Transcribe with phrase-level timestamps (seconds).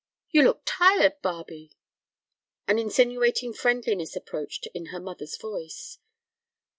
[0.31, 1.69] "You look tired, Barbe?"
[2.67, 5.99] An insinuating friendliness approached her in the mother's voice.